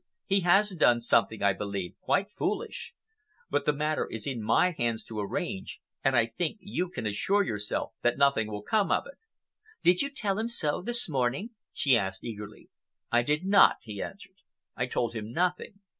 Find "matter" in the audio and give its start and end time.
3.71-4.07